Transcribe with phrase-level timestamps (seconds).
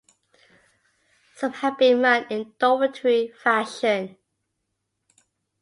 [1.35, 4.17] Some have been run in dormitory fashion.